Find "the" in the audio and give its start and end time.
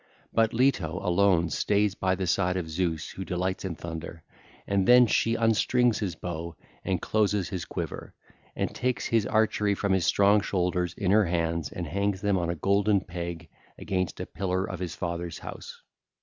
2.15-2.25